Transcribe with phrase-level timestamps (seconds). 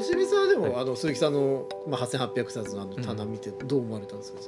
[0.00, 4.40] 吉見さんはでも、はい、あの鈴木さんの、まあ、8800冊のあの棚見てどう思われたんですか、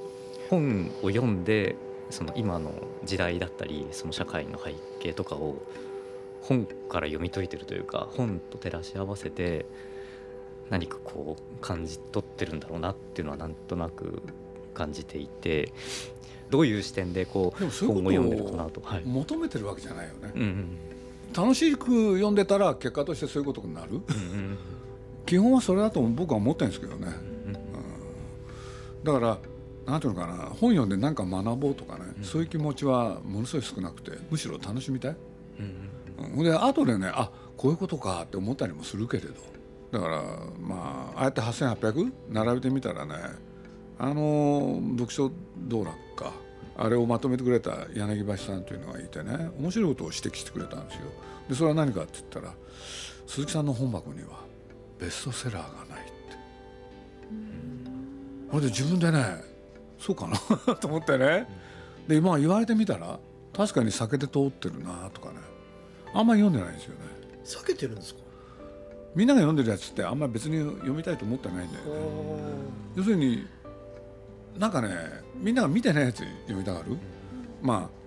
[0.53, 1.77] うん、本を読んで
[2.11, 2.73] その今の
[3.05, 5.57] 時代だったりその社会の背景とかを
[6.43, 9.67] 本から読み解いてるというか本と照らし合わせて
[10.71, 14.23] 何かこう感じ取ってるんだろうなっていうのはなんとなく
[14.75, 15.73] 感じていて
[16.51, 17.71] どういう視点でこう本を
[18.11, 20.79] 読んでるかなと、はい、求めてるわけじゃないよね、うんうん、
[21.35, 24.58] 楽しく読んでたら結果としてそういうことになる、うんうん、
[25.29, 27.09] 基本はそれだと僕は思ってるんですけどね、
[27.46, 29.39] うん、うん、だか
[29.85, 35.17] らなんていうのかな本読んで何か学ぼうとかね、うん、そういう気持ちはものすごい少なくてむしろ楽しみたい、
[35.61, 39.34] うん、で後でねあこういうことかって思ったりもするけれど。
[39.91, 40.22] だから
[40.61, 43.14] まあああやって8800並べてみたらね
[43.98, 46.33] あの読書道楽か。
[46.77, 51.00] あれをまとめてくれた柳橋さんというのがいてね面白いことを指摘してくれたんですよ。
[51.48, 52.55] でそれは何かって言ったら
[53.27, 54.47] 鈴木さんの本箱には
[54.98, 56.12] ベストセラーがないって。
[58.50, 59.42] それで自分でね
[59.98, 60.36] そうかな
[60.77, 61.46] と思ってね
[62.06, 63.18] で今言われてみたら
[63.55, 65.36] 確かに避けて通ってるなとかね
[66.14, 67.00] あんまり読んでないんですよね。
[67.44, 68.20] 避けてるんですか？
[69.14, 71.90] みんなが読んでるやつってあんまり別に読みたいと思ってないんだよね。
[72.96, 73.46] 要するに
[74.58, 74.88] なんかね
[75.36, 76.96] みんなが見てないやつ読みたがる、
[77.62, 77.97] まあ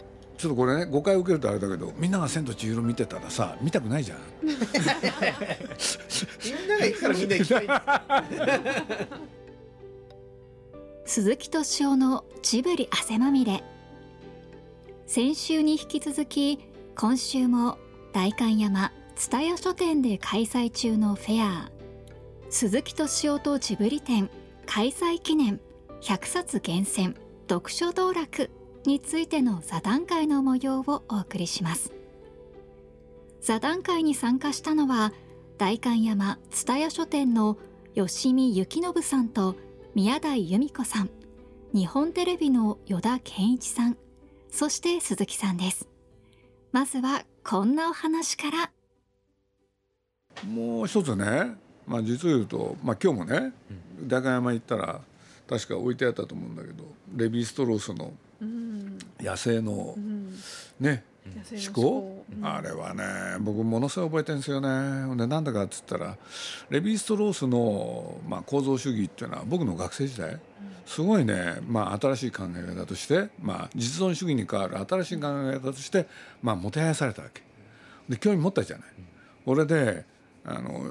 [0.41, 4.17] ちょっとこれね誤解を受けるとあれだけどみんなが「千と千尋」見てたらさ見たくないじゃん。
[4.41, 4.57] みん
[6.67, 7.67] なが行くからみんな行きたい。
[11.05, 13.63] 鈴木敏夫のジブリ汗まみれ。
[15.05, 16.57] 先週に引き続き
[16.95, 17.77] 今週も
[18.11, 21.69] 代官山蔦屋書店で開催中のフェア。
[22.49, 24.27] 鈴木敏夫とジブリ展
[24.65, 25.61] 開催記念
[26.01, 27.15] 100冊厳選
[27.47, 28.49] 読書道楽。
[28.85, 31.93] についての座談会の模様をお送りします。
[33.41, 35.13] 座談会に参加したのは
[35.57, 37.57] 代官山蔦屋書店の
[37.95, 39.55] 吉見幸信さんと
[39.95, 41.09] 宮台由美子さん
[41.73, 43.97] 日本テレビの依田健一さん
[44.51, 45.87] そして鈴木さんです。
[46.71, 48.71] まずはこんなお話から。
[50.47, 51.55] もう一つね、
[51.87, 53.53] まあ、実を言うと、まあ、今日もね、
[54.01, 55.01] 代官山行ったら
[55.47, 56.85] 確か置いてあったと思うんだけど
[57.15, 58.13] レヴィ・ストロースの
[59.21, 59.95] 野生の、
[60.79, 61.03] ね
[61.65, 63.03] 思考、あれはね
[63.39, 65.15] 僕ものすごい覚えてるんですよね。
[65.15, 66.17] でなんだかっつったら
[66.69, 70.39] レヴィ・ストロースの、まあ、構造主義っていうのは僕の学生時代
[70.85, 76.07] すごいね、まあ、新しい考え方として、まあ、実存主義に代わる新しい考え方として、
[76.41, 77.43] まあ、もてはやされたわけ。
[78.09, 78.87] で興味持ったじゃない。
[79.45, 80.05] 俺で
[80.43, 80.81] あの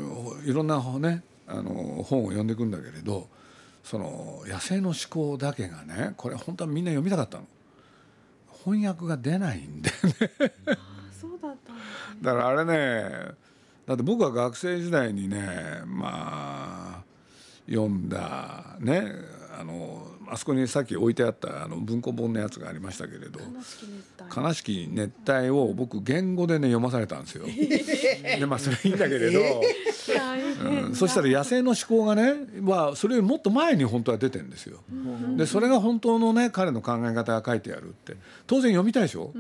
[0.45, 3.29] いろんな、ね、あの本を読んでいくんだけれど
[3.83, 7.45] その野生の思考だけがねこれ本当はみんな読みたかったの
[8.65, 9.95] 翻訳が出ないんでね。
[11.21, 11.83] そうだったんね、
[12.23, 13.35] だからあれね
[13.87, 17.03] だって僕は学生時代にねまあ
[17.67, 23.41] 読んだねあのあそこにさっき置いてあったあの文庫本のやつがありましたけれど
[24.35, 27.45] 「悲しき熱帯」を僕言語でね読まされたんですよ。
[28.39, 29.41] でまあそれいいんだけれど、
[30.65, 34.79] うん、そしたら野生の思考がねはそれよりもっと前に本当は出てるんですよ。
[35.37, 38.17] でそれが本当のね彼の考え方が書いてあるって。
[38.47, 39.33] 当然読みたいでしょ、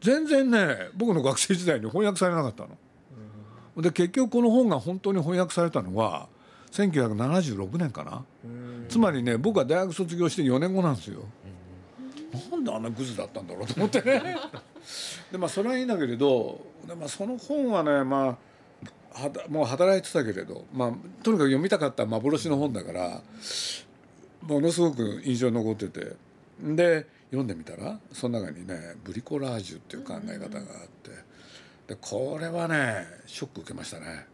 [0.00, 3.82] 全然ね僕の学生時代に翻訳されなかったの。
[3.82, 6.28] で結局この本が本当に翻訳されたのは
[6.74, 8.24] 1976年かな。
[8.88, 11.20] つまりね僕は大学卒業して4年後なんですよ。
[12.50, 14.36] なんであんなグズだったんだろうと思ってね。
[15.30, 18.36] でまあそれはいいんだけれどで、まあ、その本はねま
[19.14, 20.88] あはもう働いてたけれど、まあ、
[21.22, 23.22] とにかく読みたかった幻の本だから
[24.42, 26.16] ものすごく印象に残ってて。
[26.60, 31.10] で読んでみたらその中にねブリコラージュっていう考え方があって。
[31.86, 34.26] でこれはねショック受けましたね。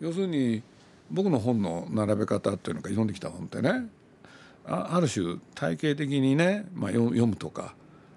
[0.00, 0.62] 要するに
[1.10, 3.86] 僕の本の並べ方っていうのが読んできた本ってね
[4.66, 7.74] あある種体系的にね、まあ、読むとか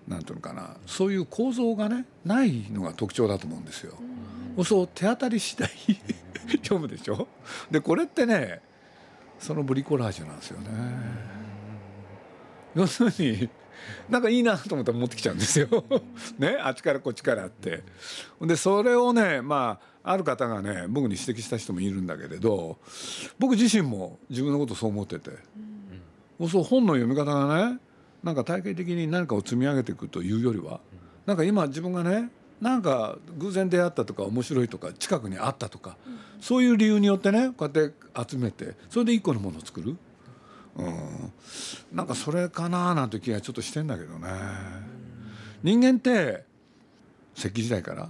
[0.07, 3.94] なんていうのかなそういう構造がねないのが特徴だと思うんですよ。
[4.57, 5.69] うそう手当たり次第
[6.63, 7.27] 読むでしょ？
[7.69, 8.62] でこれってね
[9.39, 10.68] そのブリコラージュなんですよね。
[12.75, 13.50] 要するに
[14.10, 15.68] なんかいいなと思ったら持ってきちゃうんですよ。
[16.39, 16.57] ね？
[16.62, 17.83] あっちからこっちからあって。
[18.42, 22.78] でそれをねまあある方がね僕に指摘した人もいるんだけれど
[23.38, 25.31] 僕自身も自分のことそう思ってて、
[26.39, 27.80] うん、そう本の読み方がね
[28.24, 30.80] なんか体系的に何かを積み上げていくというよりは、うん、
[31.25, 32.30] なんか今自分がね
[32.60, 37.94] なんか偶然出会ったとか面白いとか近くにあったとか、うん、そういう理由によってねこうやって
[38.27, 39.98] 集めてそれで一個のものを作る、
[40.75, 41.31] うん、
[41.94, 44.29] なんかそれかななんて気がちょっとしてんだけどね。
[45.63, 46.44] 人間って
[47.35, 48.09] 石器時代から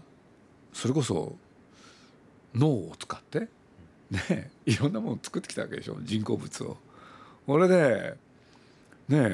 [0.74, 1.36] それこそ
[2.56, 3.48] 脳を使って
[4.10, 6.78] ねいろんなものを作ってきたわけでしょ人工物を。
[7.48, 8.16] これで
[9.10, 9.30] ね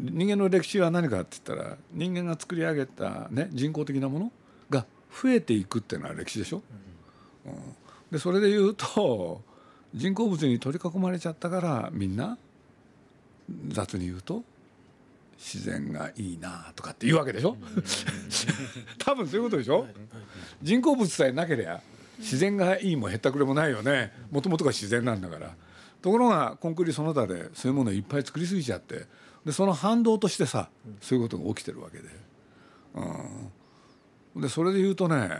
[0.00, 4.32] 人間の歴史は何かって言ったら人間が作り上げた、ね、人工的なもの
[4.70, 4.86] が
[5.22, 6.62] 増えていくっていうのは歴史でしょ。
[7.44, 7.52] うん、
[8.10, 9.42] でそれで言うと
[9.94, 12.38] 人工物に取り囲まれちゃったからみんな
[13.68, 14.42] 雑に言うと
[15.38, 17.56] 自然がいいなとかって言うわけでしょ？
[18.98, 19.86] 多分そういうことでしょ？
[20.62, 21.80] 人工物さえなければ
[22.18, 24.12] 自然がいいもへったくれもないよね。
[24.30, 25.54] もともとが自然なんだから。
[26.00, 29.06] ところがコンクリその他でそういうものをいっぱい作りすぎちゃって
[29.44, 30.68] でその反動としてさ
[31.00, 32.04] そういうことが起きてるわけで。
[34.34, 35.30] うん、でそれで言うとね、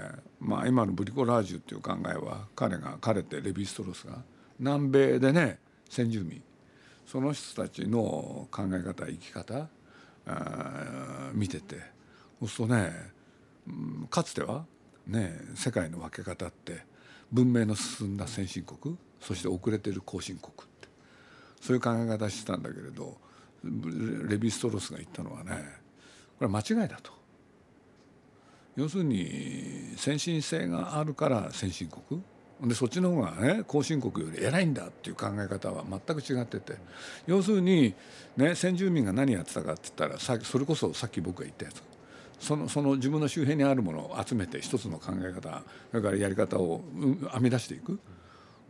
[0.40, 4.22] まあ、今のブリコラージュっていう考えは彼が彼ってレヴィ・ストロスが。
[4.58, 5.58] 南米でね
[5.90, 6.40] 先住民
[7.12, 9.68] その人たちの考え方生き方
[11.34, 11.76] 見てて
[12.40, 12.90] そうするとね
[14.08, 14.64] かつては
[15.06, 16.86] ね世界の分け方って
[17.30, 20.88] 文明の進んだ先進国そして遅れてる後進国って
[21.60, 23.18] そういう考え方してたんだけれど
[23.62, 25.50] レヴィ・ストロスが言ったのはね
[26.38, 27.12] これは間違いだと。
[28.74, 32.22] 要するに先進性があるから先進国
[32.62, 36.76] でそっちの方がね後進国より偉いんだっていう考え方は全く違ってて。
[37.26, 37.94] 要するに、
[38.36, 41.82] ね、先住民が何やってたかって言ったらさそれこそさっき僕が言ったやつ。
[42.38, 47.98] そのその自分の周辺にあるものを集めて一つの考え方それからやり方を編み出していく。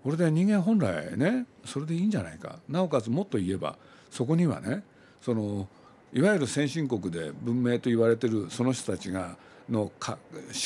[0.03, 2.59] これで人間本来ねそれでいいんじゃないか。
[2.69, 3.77] なおかつもっと言えば
[4.11, 4.83] そこにはね
[5.21, 5.69] その
[6.13, 9.37] いわゆる先進国で文明と言われてるその人たちが
[9.69, 10.19] の思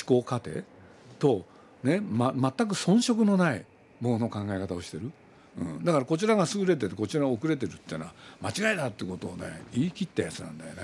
[0.05, 0.62] 考過程
[1.19, 1.44] と
[1.87, 3.65] ね、ま、全く遜色のない
[4.00, 5.11] ものの考え方をしてる、
[5.59, 8.12] うん、だからこちらが優れててこちらが遅れてるっていうのは
[8.43, 10.83] 間違いだってことをね言い切ったやつなんだよね。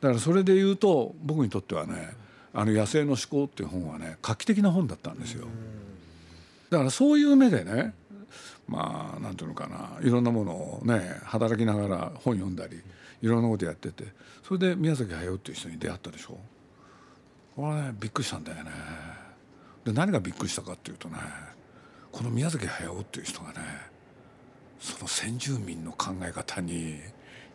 [0.00, 2.14] だからそれで言うと僕にとってはね
[2.52, 5.46] 「あの野生の思考」っていう本はね画期的な本だったんですよ。
[6.70, 7.94] だからそういう目でね
[8.68, 12.82] まあなんていうのかないろんなものをね働きながら本読んだり
[13.22, 14.04] いろんなことやってて
[14.46, 16.38] それで宮崎駿っていう人に出会ったでしょ。
[17.54, 18.70] これねびっくりしたんだよね。
[19.86, 21.16] で何がびっくりしたかっていうとね
[22.10, 23.60] この宮崎駿っていう人がね
[24.80, 26.98] その先住民の考え方に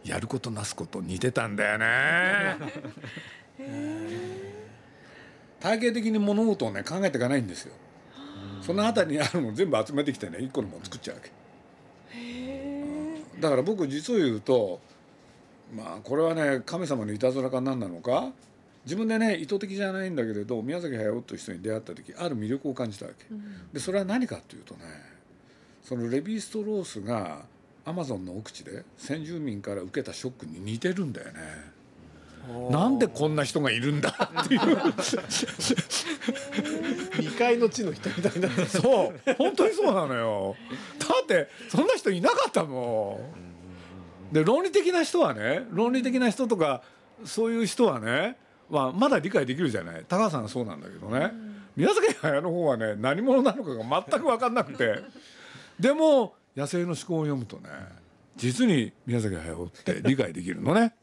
[0.05, 2.57] やることなすこと似てたんだよね。
[5.59, 7.73] 体系的に物事をね考えていかないんですよ。
[8.61, 11.31] その辺りにあるもの全部集めてきてね一個のもの作っちゃうわけ。
[13.41, 14.79] だから僕実を言うと
[15.75, 18.31] まあこれはね神様のいたずらか何なのか
[18.85, 24.81] 自分でね意図的じゃないんだけれど宮崎駿という人に出会った時ある魅力を感じたわけ、うん、でそれは何かっていうとね
[25.83, 27.43] そのレヴィ・ストロースが
[27.85, 31.39] アマゾンの奥地で先住民から受けたショックに似てるんだよね。
[32.69, 34.61] なんでこんな人がいるんだっていう。
[37.17, 38.49] 未開の地の人みたいな。
[38.67, 39.35] そう。
[39.37, 40.55] 本当にそうなのよ。
[40.97, 43.19] だってそんな人いなかったも
[44.31, 44.33] ん。
[44.33, 46.81] で論理的な人はね論理的な人とか
[47.25, 48.37] そういう人はね
[48.71, 50.05] はまだ理解できるじゃない？
[50.07, 51.31] 高橋さんはそうなんだけどね、
[51.75, 54.99] 宮崎駿の方はね何者なのかが全く分かんなくて。
[55.79, 57.69] でも野生の思考を読むとね
[58.35, 60.93] 実に宮崎駿って理解できるのね。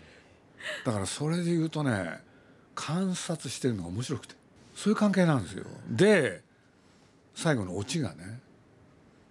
[0.84, 2.20] だからそれで言うとね
[2.74, 4.34] 観察してるのが面白くて。
[4.74, 5.64] そういう関係なんですよ。
[5.90, 6.42] で
[7.34, 8.40] 最後のオチがね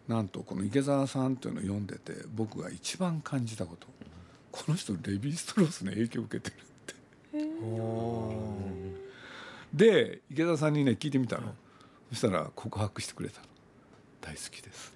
[0.08, 3.88] なんとこの池澤さんっていうのを読んでて僕が一番感じたこと。
[4.52, 6.66] この人レヴィ・ストロースの影響を受けてる
[9.74, 11.54] で池田さんにね聞いてみたの、
[12.10, 13.48] そしたら告白してくれたの。
[14.22, 14.94] 大好きです。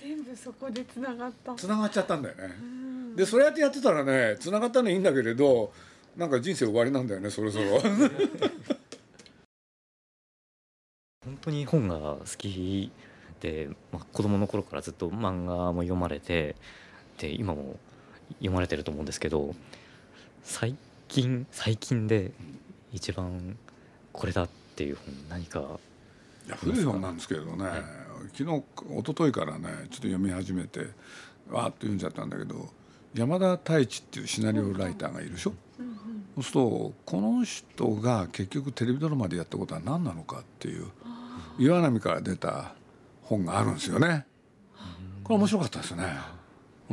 [0.00, 1.54] 全部そこでつながった。
[1.54, 2.54] つながっちゃったんだよね。
[3.16, 5.72] でそれやってやってたらねつながったのいいんだけれど
[6.16, 7.80] なんか人生終わりなんだよねそろそろ。
[11.24, 12.90] 本当に本が好き
[13.40, 16.56] で、まあ、子供の頃からずっと漫画も読まれて
[17.18, 17.78] で今も
[18.38, 19.54] 読まれてると思うんですけど
[20.42, 20.74] 最
[21.08, 22.32] 近最近で
[22.92, 23.56] 一番
[24.12, 25.60] これだっていう本何か
[26.46, 27.80] いや古い本なんですけどね、はい、
[28.36, 30.80] 昨日一昨日からねちょっと読み始めて
[31.50, 32.68] わーっと読んじゃったんだけど
[33.14, 35.54] 山田太一っていうシナリオライターがいるでしょ、う
[36.36, 40.86] そうするとこの人が結局テレビドラマでやったことは何なのかっていう
[41.58, 42.72] 岩波から出た
[43.22, 44.24] 本があるんですよね。
[45.22, 46.04] これ面白かったですね。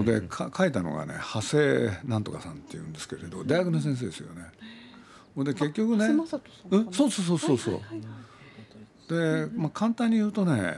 [0.06, 4.44] で書いたのがね長谷なんとかさんっていうんですけれど大学の先生ですよね。
[5.38, 6.28] で結局ねうん
[6.92, 7.82] そうそうそうそうそう。
[9.10, 10.76] で、まあ、簡単に言うとね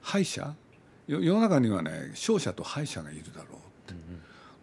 [0.00, 0.54] 敗者？
[1.06, 3.46] 世の中にはね勝者と敗者がいるだろ
[3.88, 4.00] うって。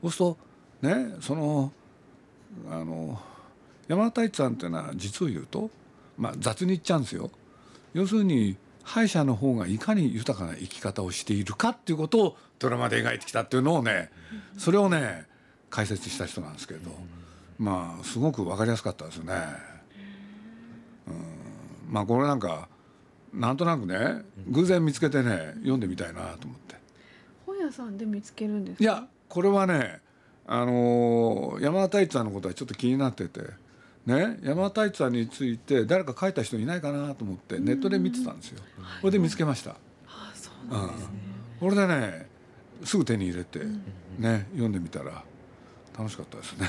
[0.02, 0.36] そうする
[0.82, 1.72] とねその
[2.70, 3.20] あの
[3.88, 5.70] 山田太一さんっていうのは実を言うと、
[6.18, 7.30] まあ、雑に言っちゃうんですよ。
[7.94, 14.10] 要するに敗者の方がいかに豊かな生き方をしているかっていうことをドラマで描いてきたっていうのをね
[14.58, 15.26] それをね
[15.70, 16.92] 解説した人なんですけれど
[17.58, 19.34] まあすごく分かりやすかったですね。
[21.08, 22.68] うん、まあこれなんか
[23.34, 26.76] なんとなくね偶然見つけてね読んでみたいなと思って。
[27.46, 28.84] 本屋さんで見つけるんですか？
[28.84, 30.00] いやこれはね
[30.48, 33.42] あのー山田太一さんのことはちょっと気になってて。
[34.06, 38.62] ね、山田太一さんについて誰か書いた人いないかなと思ってネットで見てたんですよ。
[39.02, 39.76] これで見つけました。
[40.08, 41.10] あそうなんですね、
[41.60, 42.28] これでね
[42.84, 43.60] すぐ手に入れて、
[44.18, 45.24] ね読んでみたら
[45.98, 46.68] 楽しかったですね。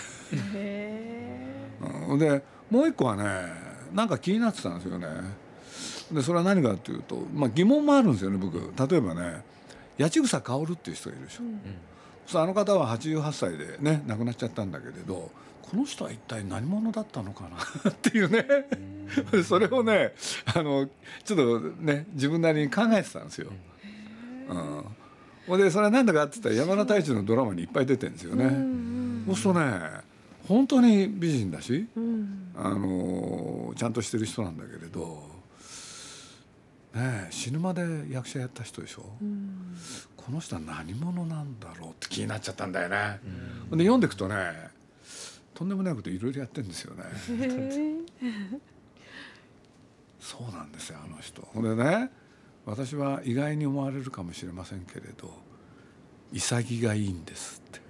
[0.55, 1.69] へ
[2.09, 3.25] うん、でもう一個はね
[3.95, 5.07] なんか気になってたんですよね。
[6.13, 9.43] でそれは何かっていうと、まあ、疑問もあるんですよね僕例えばね
[9.99, 11.43] 八千草薫っていう人がいるでしょ。
[12.27, 15.31] そうあの方は88歳でね亡くなっちゃったんだけれど
[15.73, 17.57] この人は一体何者だったのかな？
[17.91, 18.47] っていうね。
[19.43, 20.13] それをね
[20.55, 20.87] あの
[21.25, 23.51] ちょっとね自分なりに考えてたんですよ。
[24.51, 24.85] うん。
[25.47, 25.59] ほん。
[25.59, 28.51] でそれは何だかって言ったら山田太一のドラマにいっぱい出てるんですよね。
[29.27, 30.13] そうするとね
[30.47, 31.87] 本当に美人だし、
[32.55, 35.27] あのちゃんとしてる人なんだけれど、
[36.95, 39.03] ねえ、死ぬまで役者やった人でしょ、
[40.17, 43.21] この人は何者なんだろうって気になっちゃったんだよね。
[43.71, 43.79] ほん。
[43.79, 44.72] で読んでいくとね
[45.63, 47.05] とんでもないこといろいろやってるんですよね。
[50.19, 51.41] そうなんですよあの人。
[51.43, 52.11] ほんでね
[52.67, 55.33] 私は意外に思われるかもしれませんけれど
[56.33, 57.81] 潔がいいんですって。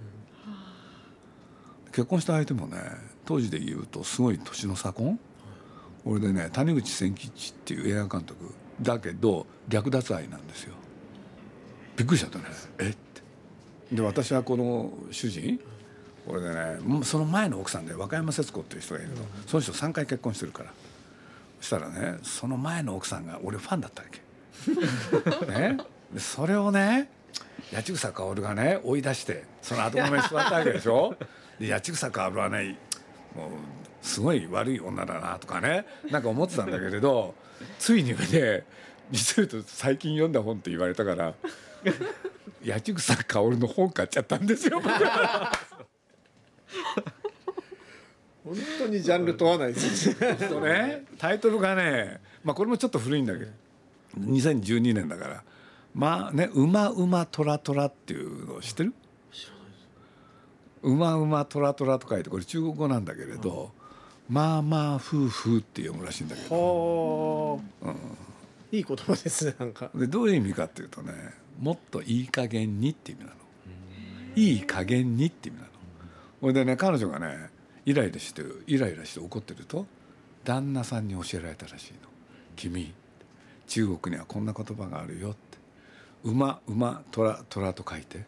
[1.91, 2.77] 結婚した相手もね
[3.25, 5.19] 当時で言うとすごい年の差婚
[6.05, 10.75] 俺でね谷口千吉っていう映画監督だけど略奪愛なんですよ
[11.95, 12.45] びっくりしちゃったね
[12.79, 15.59] えってで私はこの主人
[16.27, 19.15] 俺でねその前の奥さんで和歌山節子っていう人がいるの、
[19.47, 20.71] その人3回結婚してるから。
[21.59, 24.21] そしたらねその前の奥さんが俺ファンだったわけ。
[25.51, 25.77] ね。
[26.13, 27.09] でそれをね
[27.73, 31.15] 八千草薫がね追い出してその後込めに座ったわけでしょ。
[31.59, 32.77] で八千草薫はね
[33.35, 33.49] もう
[34.01, 37.33] すごい悪い女だなとかねなんか思ってたんだけれど
[37.79, 38.65] ついにね
[39.11, 41.33] 実を言うと最近読んだ本って言われたから
[42.65, 44.89] 八千草薫の本買っちゃったんですよ僕
[48.43, 50.35] 本当にジャンル問わないですね。
[50.35, 51.05] とね。
[51.17, 53.51] タイトルがね、まあ、これもちょっと古いんだけど。
[54.19, 55.43] 2012年だから
[55.95, 58.93] 「まあねうまうまトラトラ」っていうのを知ってる？
[60.83, 63.71] うまうまトラトラと書いてこれ中国語なんだけれど、
[64.29, 67.55] まあまあ夫婦って読むらしいんだけど。
[67.55, 67.93] はあ、
[68.71, 69.89] いい言葉ですねなんか。
[69.95, 71.13] でどういう意味かっていうとね
[71.59, 73.33] もっといい加減にって意味なの。
[74.35, 75.72] いい加減にって意味なの
[76.43, 77.49] ほいでね彼女がね
[77.85, 79.85] イライラしてイライラして怒ってると
[80.43, 81.99] 旦那さんに教えられたらしいの
[82.57, 82.93] 「君
[83.65, 85.37] 中国にはこんな言葉があるよ」って
[86.25, 88.25] 「馬馬虎虎」と書いて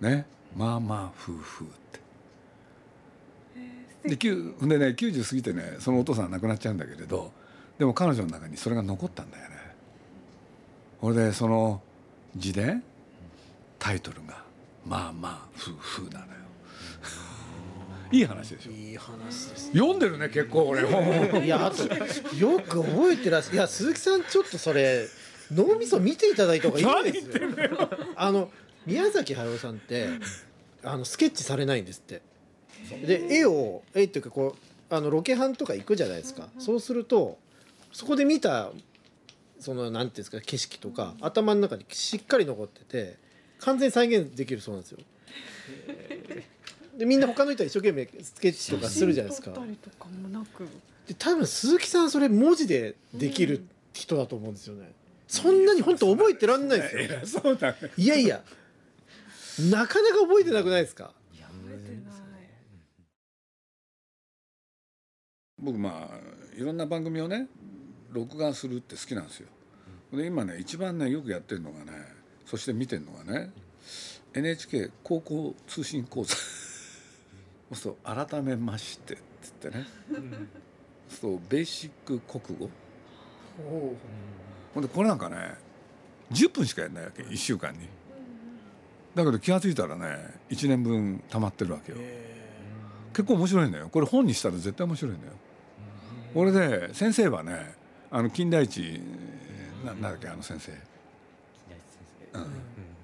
[0.00, 0.24] ね
[0.56, 1.68] まあまあ夫婦っ
[4.02, 4.08] て。
[4.08, 7.30] ででね90過ぎてねそのお父さん亡くなっちゃうんだけれど
[7.78, 9.56] でも彼女の中にそれが残ったんだよね。
[10.98, 11.82] これでその
[12.36, 12.78] 字で
[13.78, 14.42] タイトルが
[14.86, 16.43] 「まあまあ夫婦」なのよ。
[18.12, 18.72] いい話でしょ。
[18.72, 20.82] いい話です読んでるね結構俺。
[20.82, 21.38] も。
[21.42, 21.82] いやあと
[22.36, 25.06] よく覚えてらっしゃいや鈴木さんちょっとそれ
[25.52, 27.42] 脳みそ見ていただいた方がいいですよ。
[28.16, 28.50] あの
[28.86, 30.08] 宮崎駿さんって
[30.82, 32.22] あのスケッチされないんですって。
[33.06, 34.56] で絵を絵っていうかこ
[34.90, 36.48] うあのロケハンとか行くじゃないですか。
[36.58, 37.38] そうすると
[37.92, 38.70] そこで見た
[39.60, 43.16] そのなんていうんですか景色とか頭の中にしっかり残ってて
[43.60, 44.98] 完全に再現できるそうなんですよ
[46.96, 49.50] でみんな他の人は一生懸命スケッチとかするじゃないですか。
[49.50, 50.68] 写真撮ったりとかもなく。
[51.06, 54.92] で多分鈴木さんそれ文字でできる人だと思うんですよね、
[55.28, 57.02] そんなに本当覚えてらんないですよ。
[57.02, 57.78] 偉そうだね。
[57.96, 58.42] いやいや。
[59.70, 61.12] なかなか覚えてなくないですか？
[61.32, 62.02] 覚えてない。
[65.58, 67.46] 僕まあいろんな番組をね
[68.12, 69.48] 録画するって好きなんですよ。
[70.12, 71.92] で今ね一番ねよくやってるのがね
[72.46, 73.50] そして見てるのがね
[74.32, 76.34] NHK 高校通信講座
[77.74, 79.86] そう改めましてっつってね。
[81.08, 82.70] そうベーシック国語。
[84.74, 85.36] ほんでこれなんかね
[86.32, 87.80] 10分しかやんないわけ1週間に。
[89.14, 91.98] だけど気が付いたらね1年分溜まってるわけよ。
[93.12, 93.88] 結構面白いんだよ。
[93.88, 95.32] これ本にしたら絶対面白いんだよ。
[96.32, 97.74] これで先生はね
[98.10, 99.00] あの金田一
[99.84, 100.72] ななんだっけあの先生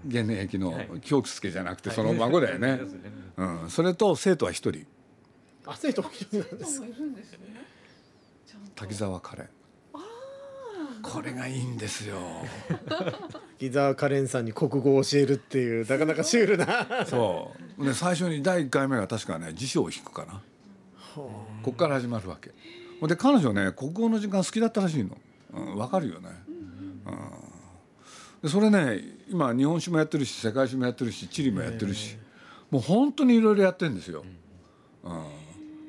[0.07, 2.81] 現役の京介じゃなくてその孫だよ ね、
[3.37, 4.87] うん、それと生徒は一人。
[5.67, 6.83] 汗ともなんです。
[6.83, 7.39] いるんですね。
[8.75, 9.49] 滝沢カレン。
[11.03, 12.19] これがいいんですよ。
[13.59, 17.07] 伊沢カレンさんに国語を教えるっていうなかなかシュールな。
[17.07, 17.85] そう。
[17.85, 20.43] で最初に第1回目が確かね辞書を引くかな。
[21.15, 22.53] こっから始まるわけ。
[23.01, 25.17] ほんで彼女ね国語の時間好きだったらしいの、
[25.55, 26.29] うん、分かるよね、
[27.07, 27.17] うん、で
[28.49, 32.17] それね今日本史もやってるし世界史もやってるし地理もやってるし
[32.71, 34.25] もう本当にいろいろやってるんですよ、
[35.05, 35.25] うん、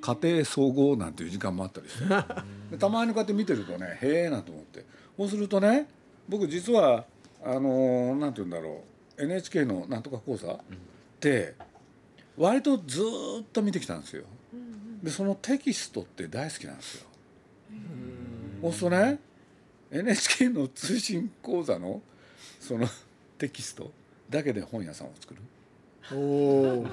[0.01, 2.05] 家庭総合なんていう時間もあったりして。
[2.71, 4.85] でたまにこうやって見てるとねへえなと思って。
[5.17, 5.87] そうするとね
[6.27, 7.05] 僕実は
[7.43, 8.83] あのーなんて言うんだろ
[9.17, 10.57] う NHK のなんとか講座っ
[11.19, 11.55] て
[12.37, 14.23] 割とずーっと見てきたんですよ。
[15.03, 17.07] でそのテキストって大好きなんですよ。
[18.61, 19.19] そうするとね
[19.91, 22.01] NHK の通信講座の
[22.61, 22.87] その
[23.37, 23.91] テキスト
[24.29, 25.41] だけで本屋さんを作る？
[26.13, 26.87] おお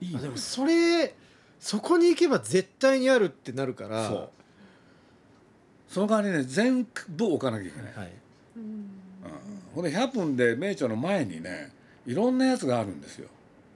[0.00, 1.14] いいでもそれ
[1.60, 4.08] そこに行けば絶対にあるってなるから。
[4.08, 4.30] そう。
[5.88, 8.12] その代わりね全部置かなきゃいけない、はい。
[8.56, 8.86] うん。
[9.74, 11.70] ほんで100分で名著の前にね
[12.06, 13.28] いろんなやつがあるんですよ、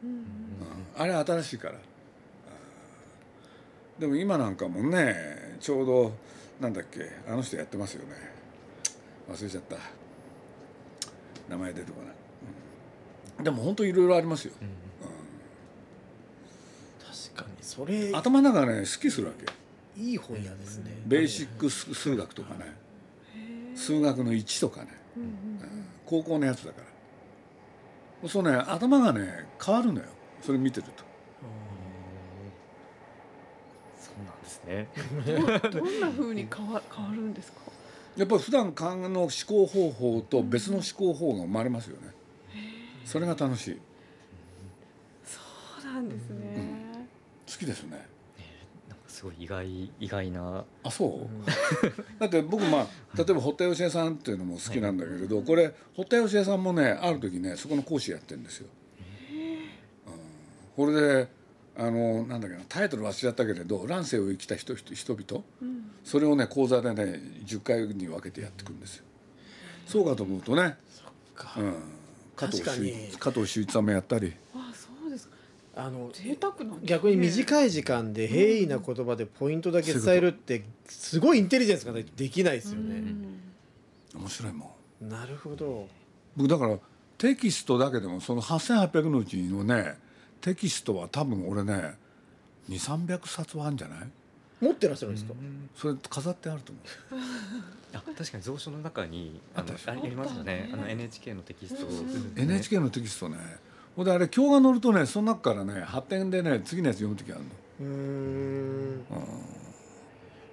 [0.03, 0.25] うん。
[0.97, 1.81] あれ新しいから、うん。
[4.01, 6.13] でも今なんかもねちょうど
[6.59, 8.36] なんだっけあの人やってますよね
[9.29, 9.77] 忘れちゃった。
[11.49, 12.15] 名前出てこない、
[13.39, 13.45] うん。
[13.45, 14.53] でも本当いろいろありますよ、
[17.35, 18.11] 確かにそれ。
[18.13, 19.47] 頭の中がね好きするわけ。
[20.01, 21.03] いい本屋ですね。
[21.07, 22.75] ベーシック数数学とかね。
[23.77, 25.61] 数学の1とかね、うん
[26.05, 26.81] 高校のやつだか
[28.23, 28.29] ら。
[28.29, 30.07] そうね頭がね変わるのよ。
[30.43, 31.05] それ見てると。
[34.01, 34.89] そうなんですね。
[35.71, 37.59] どんな風に変わ変わるんですか？
[38.17, 42.13] やっぱり普段考の思考方法と別の思考法が生まれますよね。
[43.05, 43.81] それが楽しい。
[45.25, 45.41] そ
[45.83, 47.07] うなんですね。
[47.47, 48.07] 好きですね。
[48.89, 50.65] なんかすごい意外意外な。
[50.83, 51.51] あそう、
[52.19, 58.69] だって僕まあ例えば堀田芳恵さんっていうのも好きなんだけれど、これ堀田芳恵さんもねある時ねそこの講師やってるんですよ、
[60.07, 60.15] うん、
[60.75, 61.29] これで
[61.79, 65.45] あのなんだっけなタイトル忘れちゃったけれど乱世を生きた人人人々、
[66.05, 69.05] それをね講座でね10回に分けてやっていくんですよ。
[69.87, 70.77] そうかと思うとね、
[71.59, 71.75] うん、
[72.35, 72.63] 加藤
[73.19, 74.33] 加藤修一さんもやったり。
[74.55, 75.37] あ、そうですか。
[75.77, 76.77] あの贅沢な。
[76.83, 83.03] 逆に短い時間で平易な言葉でポイントだけ伝えるってすごいインテリジェンスができないですよね。
[84.15, 85.09] 面白いもん。
[85.09, 85.89] なるほど。
[86.37, 86.79] 僕だから
[87.19, 89.97] テキストだけでもその8800のうちのね
[90.41, 91.95] テキストは多分俺ね
[92.69, 93.99] 2300冊はあるんじゃない？
[94.61, 95.35] 持ってらっしゃるんですか？
[95.77, 97.23] それ飾ってあると思う。
[97.95, 99.69] あ確かに蔵書の中にあの
[100.03, 100.71] ありますよね。
[100.73, 101.87] あの NHK のテキスト、
[102.37, 103.37] NHK のテキストね。
[103.95, 107.47] ほんであれ今日が乗るとねその中からね発展でね次のやつ読む時あるの。
[107.81, 109.05] うーん。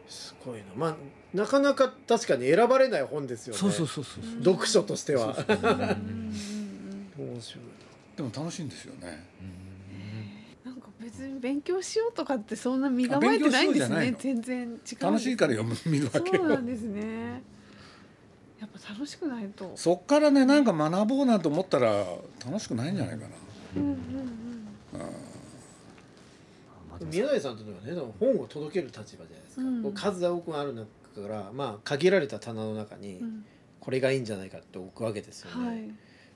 [0.07, 0.65] すごいな。
[0.75, 0.95] まあ
[1.33, 3.59] なかなか確かに選ばれない本ですよね。
[3.59, 5.33] そうそうそうそう読書としては。
[5.33, 5.57] そうそう
[7.17, 7.63] 面白い。
[8.15, 9.07] でも楽しいんですよね。
[9.07, 9.15] なん。
[9.15, 9.23] か
[11.13, 14.15] 別に勉強しようとかってそんな身構えてないんですね。
[14.17, 14.99] 全然違う。
[14.99, 17.43] 楽しいから読む見るわけよそうなんですね。
[18.59, 19.71] やっぱ楽しくないと。
[19.75, 22.03] そっからねなんか学ぼうなんて思ったら
[22.43, 23.31] 楽しくないんじゃないかな
[23.75, 23.97] うんうんうん。
[26.89, 29.61] まあでも宮台さんというのはね、でも本を届ける立場じゃないですか。
[29.61, 30.87] うんこう数多くある中
[31.21, 33.45] から、まあ限られた棚の中にうん
[33.79, 35.67] これがいいんじゃないかって置くわけですよね。
[35.67, 35.91] はい。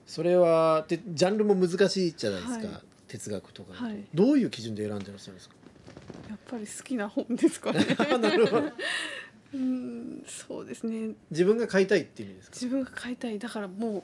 [0.06, 4.04] それはでジャンルも難しいじゃないですか、はい哲学とかはい。
[4.14, 5.56] どういう基準で選んでらっしゃるんですか？
[6.30, 7.80] やっぱり好きな本ですかね。
[8.20, 8.72] なるほど。
[9.54, 11.16] うん、そうですね。
[11.32, 12.56] 自分が買いたいっていう意味ですか？
[12.56, 13.40] 自分が買いたい。
[13.40, 14.04] だからもう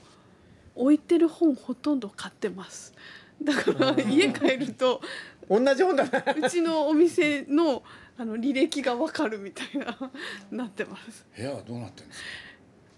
[0.76, 2.94] 置いてる本ほとんど買ってます。
[3.42, 5.02] だから家帰ると
[5.50, 6.24] 同じ本だな。
[6.46, 7.84] うちのお店の
[8.18, 9.98] あの履歴がわかるみたいな
[10.52, 11.26] なってます。
[11.36, 12.28] 部屋はどうなってるんですか？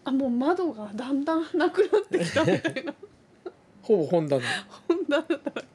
[0.05, 2.93] あもう窓がだんだんなくなってきたみたいな。
[3.81, 4.41] ほぼ本棚。
[4.87, 5.74] 本棚だらけ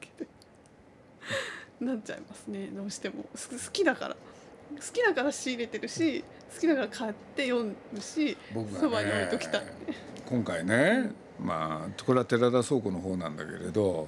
[1.85, 2.67] なっちゃいますね。
[2.67, 3.25] どうしても。
[3.35, 4.15] す好きだから。
[4.15, 9.61] 好きだから仕入れてるし好きだから買って読むし僕そばがねに置いときたい。
[10.29, 11.11] 今回ね
[11.43, 14.07] まあこれは寺田倉庫の方なんだけれど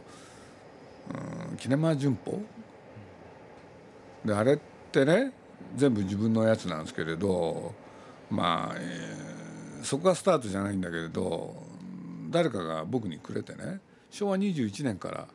[1.51, 2.41] うんキネマ旬報？
[4.23, 4.59] であれっ
[4.91, 5.33] てね
[5.75, 7.73] 全部自分のやつなんですけれど
[8.29, 11.53] まあ、えーそこがスタートじゃないんだけれど
[12.29, 15.27] 誰かが僕にくれてね昭和21年から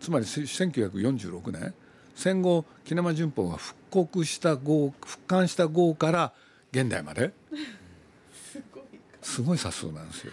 [0.00, 1.74] つまりせ1946年
[2.14, 6.32] 戦後キネマ旬報が復刻した号復刊した号から
[6.72, 7.32] 現代まで。
[8.32, 8.84] すごい
[9.22, 10.32] すごい冊数なんですよ。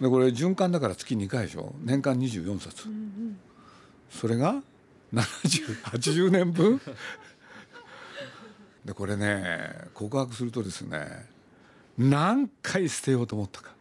[0.00, 1.74] でこれ循環だから月2回でしょ？
[1.80, 2.88] 年間24冊、
[4.10, 4.62] それが
[5.12, 6.80] 7080年分？
[8.84, 11.26] でこれね告白するとですね
[11.98, 13.72] 何回捨てようと思ったか。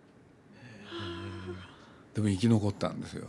[2.14, 3.28] でも生き残ったんですよ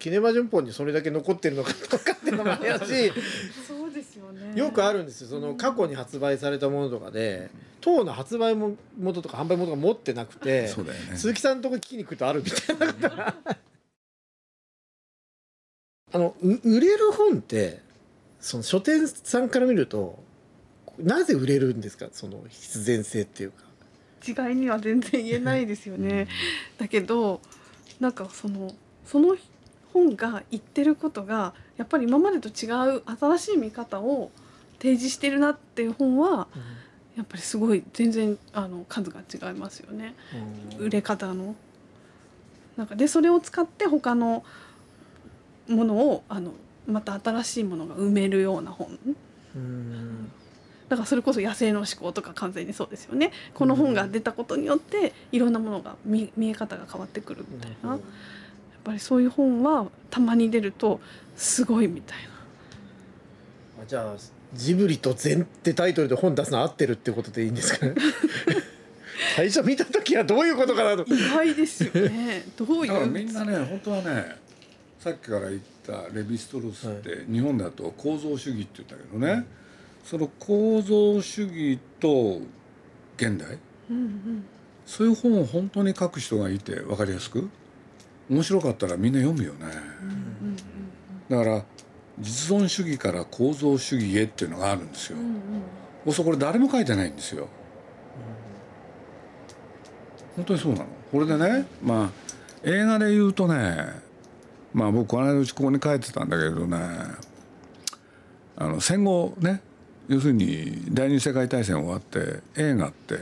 [0.00, 3.12] キネマ旬報にそれだけ残ってるのかどうかっていうのもあるし
[3.68, 4.58] そうですよね。
[4.58, 5.28] よくあるんですよ。
[5.28, 11.16] その過去に発売されたものとかで当の発売元とか販売元が持ってなくてそうだよね。
[11.16, 13.34] 鈴木さんのとこ聞きに来るとあるみたいなことが。
[16.12, 17.80] あのう売れる本って
[18.40, 20.18] その書店さんから見ると
[20.98, 22.08] なぜ売れるんですか？
[22.12, 23.64] その必然性っていうか。
[24.22, 26.26] 一概には全然言えないですよね。
[26.78, 27.40] だけど
[28.00, 28.74] なんかその
[29.06, 29.34] その
[30.08, 34.30] 本が言ってることがやっぱり今までと違う新しい見方を
[34.78, 36.48] 提示してるなっていう本は
[37.16, 40.14] やっぱりすごい全然あの数が違いますよね。
[40.78, 41.54] 売れ方の。
[42.76, 44.42] なんかでそれを使って他の
[45.68, 46.52] ものをあの
[46.86, 48.98] また新しいものが埋めるような本。
[49.54, 50.32] うん
[50.88, 57.96] だからそれこそ野生の思考とか完全にそうですよねこの本が出たことによっていろんなものが見見え方が変わってくるみたいな
[58.84, 61.00] ぱりそういう本はたまに出ると
[61.36, 62.28] すごいみたいな。
[63.82, 64.16] あじゃあ
[64.54, 67.94] ジブリと禅ってタイトルで本出すの合ってるってことでいいんですかね？
[69.36, 71.14] 最初見た時はどういうことかなと。
[71.14, 72.44] 意外ですよね。
[72.56, 73.06] どういう？
[73.06, 74.36] みんなね本当はね
[74.98, 79.46] さっきから言ったレヴィストロースって日本だと構造主義って言ったけどね、
[80.04, 82.40] その構造主義と
[83.16, 83.58] 現代？
[83.90, 84.44] うんうん。
[84.86, 87.48] そういう本を本当に書く人がいて分かりやすく
[88.30, 89.66] 面白かったらみんな読むよね。
[90.02, 90.56] うん
[91.28, 91.64] だから
[92.18, 95.18] 実存主義から構造主義へっていうのがあるんですよ。
[96.04, 97.48] うそこれ誰も書いてないんですよ。
[100.34, 100.86] 本当にそうなの。
[101.12, 102.10] これでねまあ
[102.64, 104.10] 映画で言うとね
[104.74, 106.78] まあ僕この間うちここに書いてたんだけどね
[108.56, 109.62] あの戦後ね
[110.08, 113.18] 要するに第二次世界大戦終わって映画って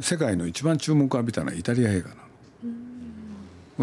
[0.00, 2.21] 世界の一番注目を浴びたのはイタリア映画な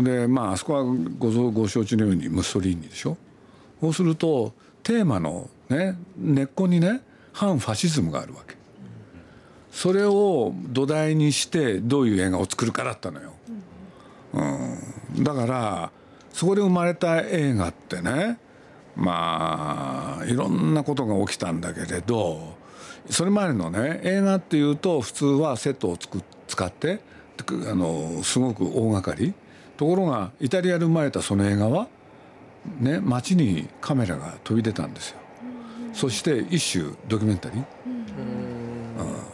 [0.04, 0.84] でまあそこは
[1.18, 3.18] ごご承知のようにムッソリーニでしょ？
[3.82, 8.56] そうするとテーマのね根っこにね反ファシズムがあるわけ。
[9.72, 13.34] それを土台にしてどういう映画を作るかだったのよ。
[14.34, 15.92] うん、だから
[16.34, 18.38] そこで生まれた映画ってね
[18.96, 22.56] まあいろんなことが起きたんだけれど
[23.10, 27.00] それまでのね映画っていうと普通はセットをつく使って
[27.72, 29.34] あのすごく大掛かり
[29.80, 31.88] ところがイタリアで生まれたその映画は
[32.82, 35.20] ね街にカメラが飛び出たんですよ。
[35.94, 37.63] そして一種ドキュメンタリー、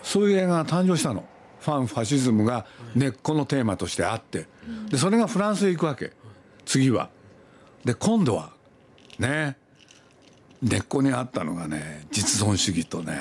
[0.03, 1.25] そういう映画が誕生したの
[1.61, 4.45] ファンファシズムが根っこのテーマとしてあって
[4.91, 6.13] でそれがフランスへ行くわけ
[6.63, 7.09] 次は。
[7.83, 8.51] で今度は
[9.17, 9.57] ね
[10.61, 13.17] 根っこにあったのがね実存主義とね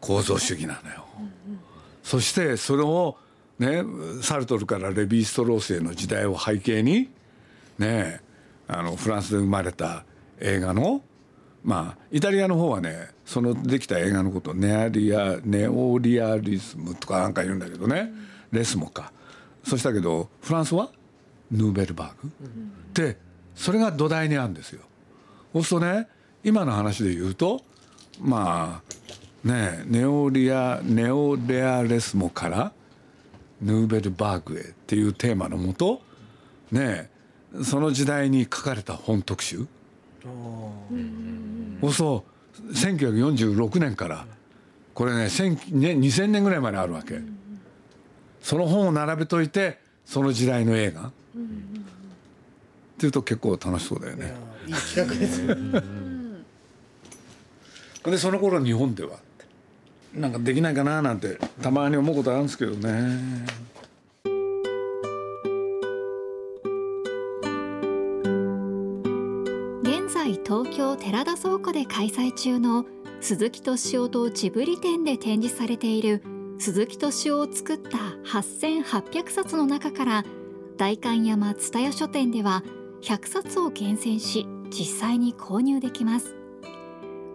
[0.00, 1.04] 構造主義なのよ。
[2.02, 3.18] そしてそれを
[3.58, 3.84] ね
[4.22, 7.10] サルトルからレヴィ・ストロースへの時代を背景に
[7.78, 8.20] ね
[8.66, 10.04] あのフランスで生まれた
[10.40, 11.02] 映画の
[11.62, 18.12] まあイタリアの方はねそのできた映画のことをネアリアネオリアリズムとかなんか言うんだけどね、
[18.52, 19.12] レスモか
[19.64, 20.90] そしたけどフランスは
[21.50, 22.32] ヌーベルバーグ、
[22.92, 23.18] で
[23.54, 24.82] それが土台にあるんですよ。
[25.52, 26.08] そうするとね
[26.42, 27.62] 今の話で言うと
[28.20, 28.82] ま
[29.44, 32.72] あねネオリアネオレアレスモから
[33.64, 36.02] ヌーベルバーグへっていうテーマのもと
[36.70, 37.10] ね
[37.62, 39.66] その時代に書かれた本特集。
[40.22, 42.24] そうそ
[42.60, 44.26] う1946年から
[44.94, 47.20] これね1000ね2000年ぐらいまであるわけ。
[48.40, 51.08] その本を並べといてその時代の映画。
[51.08, 51.10] っ
[52.96, 54.32] ていうと結構楽しそうだよね。
[54.66, 55.42] いい企画です。
[55.42, 55.82] ね
[58.04, 59.16] でその頃日本では
[60.14, 63.44] なんかできないかななんてたまに思うことあるんですけどね。
[69.82, 72.86] 現在東京寺田倉庫で開催中の
[73.20, 76.22] 鈴木敏夫とジブリ展で展示されている
[76.58, 80.24] 鈴木敏夫を作った8800冊の中から
[80.76, 82.62] 代官山蔦屋書店では
[83.02, 86.36] 100冊を厳選し実際に購入できます。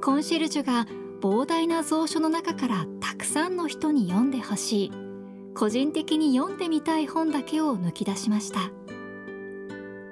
[0.01, 0.85] コンシェルジュが
[1.21, 4.91] 膨大な蔵書の中からたくさんの人に読んでほしい。
[5.55, 8.71] 個人的に読んでみたい本だけを抜き出しました。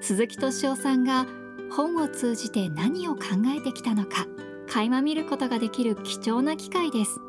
[0.01, 1.25] 鈴木敏夫さんが
[1.71, 3.21] 本を通じて何を考
[3.57, 4.25] えてきたのか
[4.67, 7.19] 垣間見ることができる貴重な機会です。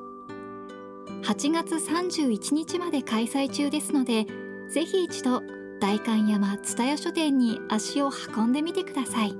[1.23, 4.27] 8月31日まで開催中ですので
[4.71, 5.43] ぜひ一度
[5.81, 9.37] 代官山蔦屋書店に足を運んでみてください。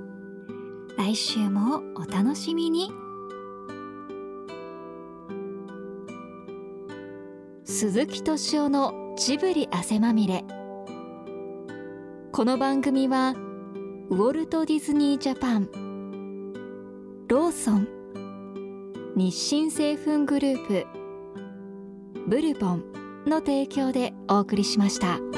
[0.97, 3.08] 来週もお楽しみに。
[7.81, 10.45] 鈴木敏夫のジブリ汗まみれ
[12.33, 13.37] この番組は
[14.11, 15.69] ウォルト・ディズニー・ジャパン
[17.29, 17.87] ローソン
[19.15, 20.87] 日清製粉グループ
[22.27, 22.85] ブルボン
[23.29, 25.38] の提供でお送りしました。